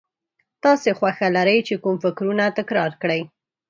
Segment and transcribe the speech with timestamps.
[0.63, 3.21] تاسې خوښه لرئ چې کوم فکرونه تکرار کړئ.